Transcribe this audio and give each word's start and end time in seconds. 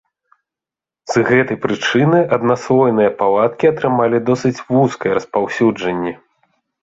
З 1.15 1.21
гэтай 1.29 1.57
прычыны 1.65 2.19
аднаслойныя 2.37 3.11
палаткі 3.21 3.65
атрымалі 3.73 4.17
досыць 4.29 4.57
вузкае 4.73 5.13
распаўсюджанне. 5.19 6.13